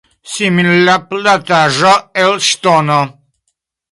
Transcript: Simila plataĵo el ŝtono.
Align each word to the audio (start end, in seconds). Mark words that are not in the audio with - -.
Simila 0.35 0.93
plataĵo 1.09 1.93
el 2.23 2.33
ŝtono. 2.47 2.99